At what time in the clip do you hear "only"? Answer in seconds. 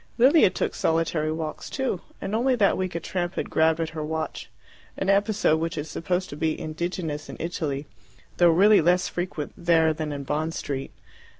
2.33-2.55